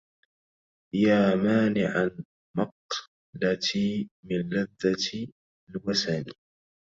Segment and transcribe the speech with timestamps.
[0.95, 2.11] يا مانعا
[2.57, 5.29] مقلتي من لذة
[5.69, 6.25] الوسن